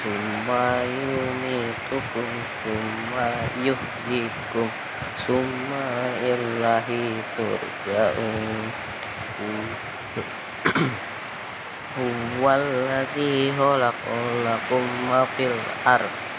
[0.00, 2.28] Summa yumitukum
[2.64, 3.28] summa
[3.60, 4.68] yuhyikum
[5.20, 8.72] Summa illahi turja'un.
[12.00, 15.52] Huwallazi khalaqalakum ma fil
[15.84, 16.35] ardh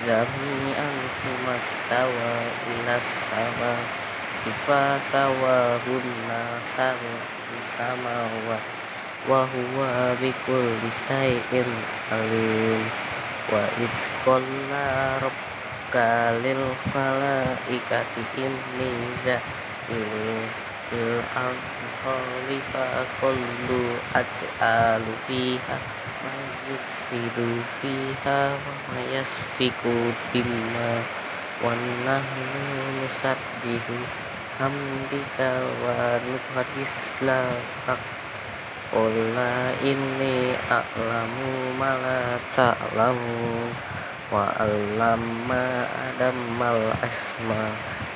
[0.00, 2.32] jami'an sumastawa
[2.72, 3.74] ila sama
[4.48, 6.40] ifa sawahunna
[7.76, 8.62] samawat
[9.28, 11.68] wa huwa bikul shay'in
[12.08, 12.80] alim.
[13.52, 16.62] Wa isqalla rabbuka lil
[16.96, 20.48] malaikati inni za'il
[25.30, 25.76] fiha
[26.66, 30.90] yufsidu fiha wa yasfiku dimma
[31.62, 32.62] wa nahnu
[32.98, 33.96] nusabbihu
[34.58, 37.94] hamdika wa nuqaddis laka
[38.90, 43.70] Qula inni a'lamu ma la ta'lamu
[44.34, 47.70] wa 'allama adamal asma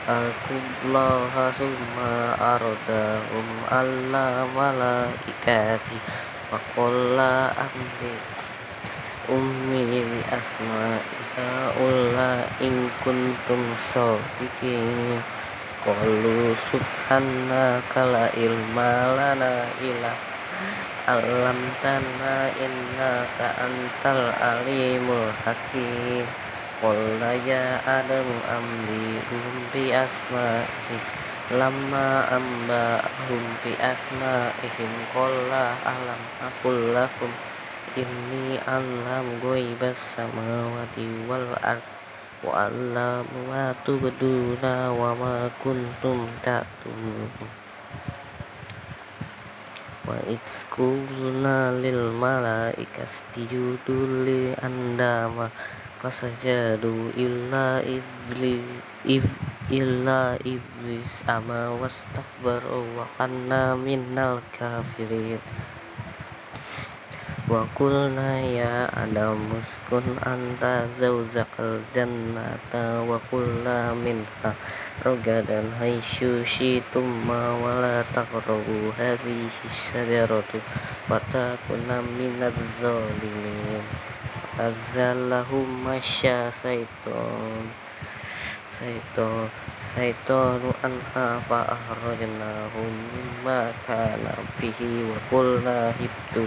[0.05, 5.97] akullaha summa ardahum alla malaikati
[6.53, 8.13] faqalla amri
[9.33, 15.25] ummi bi asma'iha ulla in kuntum sadiqin.
[15.85, 20.13] Qalu subhanaka la ilma lana illa
[21.05, 26.25] alam tana innaka antal alimul hakim.
[26.85, 29.17] Qulna ya Adam amli
[29.75, 29.91] bi
[31.51, 33.05] Lama amba
[33.61, 37.29] bi asma'ihim Qala alam aqul lakum.
[37.99, 41.83] Inni alam ghaibas samawati wal ard.
[42.47, 44.95] Wa alam ma tubduna
[50.05, 55.49] wa itzkulna lil malaikasjudu li andama
[56.01, 59.25] fasajadu illa iblis
[59.73, 65.41] illa iblis ama wastakbaru wa kanna minnal kafirin
[67.45, 74.57] wa qulna ya adam muskun anta zawzaqal jannata wa qulna minha
[75.05, 80.57] ragadan haitsu syi'tum wa la taqrabu hadhihi syajaratu
[81.05, 83.85] wa takuna minaz zalimin.
[84.57, 87.69] Azallahum masya syaiton
[88.81, 89.53] syaiton
[89.95, 96.47] syaitonu anha fa akhrajnahum mimma kana fihi wa qulna hibtu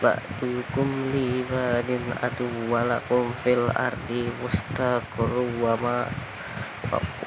[0.00, 6.08] ba'dukum li badin adu walakum fil ardi mustaqarru wa ma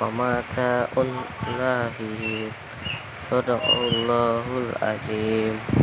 [0.01, 1.09] wa mata'un
[1.53, 2.49] lahi
[3.13, 5.73] sadaqallahul azim